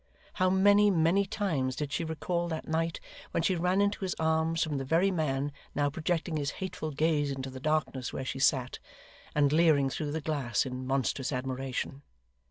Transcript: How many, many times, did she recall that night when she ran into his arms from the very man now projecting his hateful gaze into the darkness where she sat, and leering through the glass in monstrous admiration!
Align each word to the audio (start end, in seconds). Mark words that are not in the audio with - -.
How 0.41 0.49
many, 0.49 0.89
many 0.89 1.27
times, 1.27 1.75
did 1.75 1.91
she 1.91 2.03
recall 2.03 2.47
that 2.47 2.67
night 2.67 2.99
when 3.29 3.43
she 3.43 3.55
ran 3.55 3.81
into 3.81 3.99
his 4.03 4.15
arms 4.17 4.63
from 4.63 4.79
the 4.79 4.83
very 4.83 5.11
man 5.11 5.51
now 5.75 5.91
projecting 5.91 6.37
his 6.37 6.49
hateful 6.57 6.89
gaze 6.89 7.29
into 7.29 7.51
the 7.51 7.59
darkness 7.59 8.11
where 8.11 8.25
she 8.25 8.39
sat, 8.39 8.79
and 9.35 9.53
leering 9.53 9.91
through 9.91 10.11
the 10.11 10.19
glass 10.19 10.65
in 10.65 10.87
monstrous 10.87 11.31
admiration! 11.31 12.01